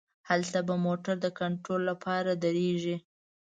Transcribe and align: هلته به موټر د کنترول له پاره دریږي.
هلته 0.29 0.59
به 0.67 0.75
موټر 0.85 1.15
د 1.21 1.25
کنترول 1.39 1.81
له 1.89 1.95
پاره 2.03 2.33
دریږي. 2.43 2.97